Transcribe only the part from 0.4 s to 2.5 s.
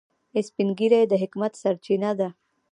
سپین ږیری د حکمت سرچینه ده